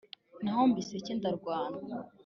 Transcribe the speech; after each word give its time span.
Naho 0.43 0.61
Miseke 0.73 1.11
ndarwana. 1.17 1.77